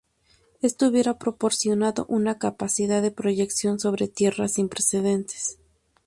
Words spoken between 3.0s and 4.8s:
de proyección sobre tierra sin